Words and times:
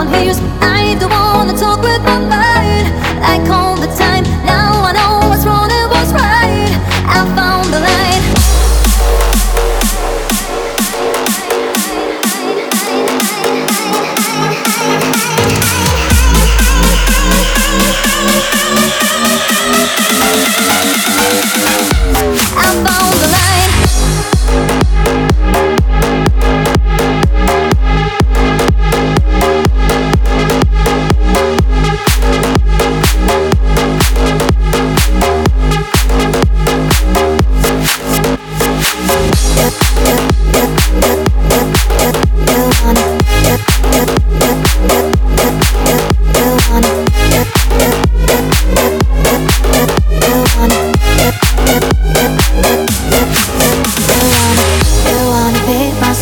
one 0.00 0.08
hears 0.14 0.40
me. 0.40 0.59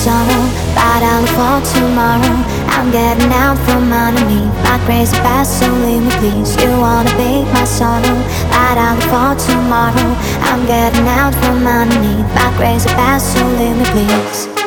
sorrow 0.09 0.45
But 0.73 1.01
I 1.05 1.21
look 1.21 1.33
for 1.37 1.57
tomorrow. 1.77 2.37
I'm 2.75 2.89
getting 2.91 3.33
out 3.45 3.59
from 3.67 3.93
under 3.93 4.25
me 4.25 4.41
My 4.65 4.81
crazy 4.87 5.17
past, 5.21 5.61
so 5.61 5.69
leave 5.85 6.03
me 6.03 6.13
please 6.21 6.57
You 6.63 6.71
wanna 6.81 7.13
be 7.21 7.45
my 7.53 7.65
sorrow 7.65 8.17
But 8.49 8.77
I 8.81 8.89
look 8.97 9.05
for 9.13 9.31
tomorrow. 9.49 10.11
I'm 10.49 10.65
getting 10.67 11.07
out 11.07 11.35
from 11.41 11.67
under 11.67 12.01
me. 12.01 12.23
My 12.35 12.49
crazy 12.57 12.89
past, 12.91 13.35
so 13.35 13.45
leave 13.59 13.77
me 13.77 13.85
please. 13.93 14.58